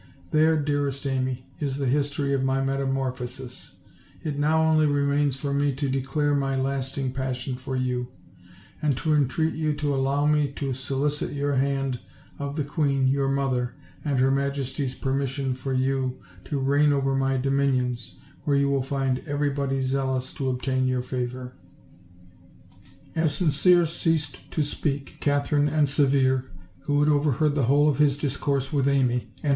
[0.31, 3.75] There, dearest Amy, is the history of my metamorphosis;
[4.23, 8.07] it now only remains for me to declare my lasting passion for you,
[8.81, 11.99] and to entreat you to allow me to solicit your hand
[12.39, 17.37] of the queen your mother and her majesty's permission for you to reign over my
[17.37, 21.53] dominions, where you will find every body zealous to obtain your favor."
[23.15, 26.45] As Sincere cea:; <l to speak, Katherine and Severe,
[26.85, 29.49] who Sad overheard thu whole of his discourse with Amy, CO OLD, OLD FAIRY TALES.